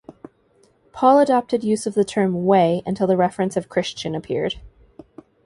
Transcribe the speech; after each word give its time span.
Paul 0.93 1.19
adopted 1.19 1.63
use 1.63 1.85
of 1.85 1.93
the 1.93 2.03
term 2.03 2.43
"Way" 2.43 2.81
until 2.87 3.15
reference 3.15 3.55
of 3.55 3.69
"Christian" 3.69 4.15
appeared. 4.15 4.55